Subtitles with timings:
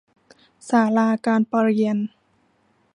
[0.69, 1.97] ศาลาการเปรียญ